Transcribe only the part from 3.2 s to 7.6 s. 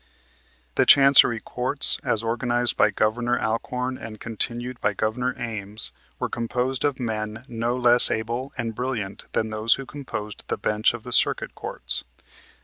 Alcorn and continued by Governor Ames were composed of men